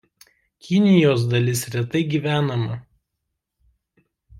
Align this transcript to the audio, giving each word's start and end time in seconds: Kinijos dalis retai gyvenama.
Kinijos 0.67 1.21
dalis 1.33 1.61
retai 1.73 2.03
gyvenama. 2.11 2.75